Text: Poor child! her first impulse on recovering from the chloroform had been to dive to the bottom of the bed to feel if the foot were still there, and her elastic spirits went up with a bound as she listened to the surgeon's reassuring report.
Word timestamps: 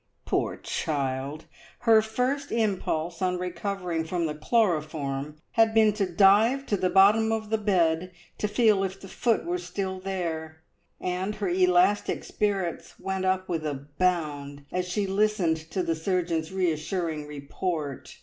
Poor 0.25 0.57
child! 0.57 1.45
her 1.81 2.01
first 2.01 2.51
impulse 2.51 3.21
on 3.21 3.37
recovering 3.37 4.03
from 4.03 4.25
the 4.25 4.33
chloroform 4.33 5.35
had 5.51 5.75
been 5.75 5.93
to 5.93 6.11
dive 6.11 6.65
to 6.65 6.75
the 6.75 6.89
bottom 6.89 7.31
of 7.31 7.51
the 7.51 7.57
bed 7.59 8.11
to 8.39 8.47
feel 8.47 8.83
if 8.83 8.99
the 8.99 9.07
foot 9.07 9.45
were 9.45 9.59
still 9.59 9.99
there, 9.99 10.63
and 10.99 11.35
her 11.35 11.49
elastic 11.49 12.23
spirits 12.23 12.99
went 12.99 13.25
up 13.25 13.47
with 13.47 13.63
a 13.63 13.75
bound 13.99 14.65
as 14.71 14.87
she 14.87 15.05
listened 15.05 15.57
to 15.69 15.83
the 15.83 15.93
surgeon's 15.95 16.51
reassuring 16.51 17.27
report. 17.27 18.17